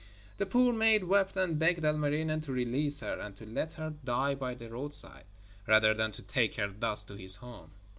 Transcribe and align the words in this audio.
The 0.39 0.47
poor 0.47 0.73
maid 0.73 1.03
wept 1.03 1.37
and 1.37 1.59
begged 1.59 1.83
Ilmarinen 1.85 2.41
to 2.45 2.51
release 2.51 3.01
her 3.01 3.19
and 3.19 3.37
to 3.37 3.45
let 3.45 3.73
her 3.73 3.93
die 4.03 4.33
by 4.33 4.55
the 4.55 4.67
roadside, 4.67 5.25
rather 5.67 5.93
than 5.93 6.11
to 6.13 6.23
take 6.23 6.55
her 6.55 6.69
thus 6.69 7.03
to 7.03 7.13
his 7.15 7.35
home. 7.35 7.69